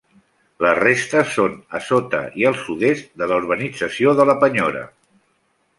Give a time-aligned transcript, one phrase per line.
[0.65, 4.85] Les restes són a sota i al sud-est de la urbanització de la Penyora.